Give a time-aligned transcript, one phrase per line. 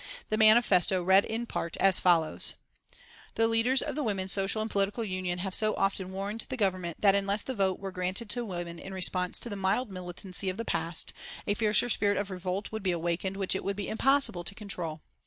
[0.29, 2.55] The manifesto read in part as follows:
[3.35, 6.99] "The leaders of the Women's Social and Political Union have so often warned the Government
[7.01, 10.57] that unless the vote were granted to women in response to the mild militancy of
[10.57, 11.13] the past,
[11.45, 15.03] a fiercer spirit of revolt would be awakened which it would be impossible to control.